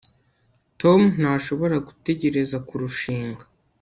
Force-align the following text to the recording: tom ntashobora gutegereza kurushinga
tom 0.81 0.99
ntashobora 1.19 1.75
gutegereza 1.87 2.57
kurushinga 2.67 3.43